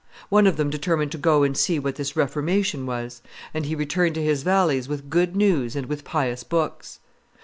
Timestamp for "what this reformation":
1.77-2.87